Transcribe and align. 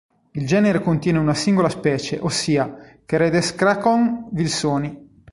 Il 0.31 0.47
genere 0.47 0.79
contiene 0.81 1.19
una 1.19 1.35
singola 1.35 1.69
specie, 1.69 2.17
ossia 2.17 2.97
"Keresdrakon 3.05 4.29
vilsoni". 4.31 5.21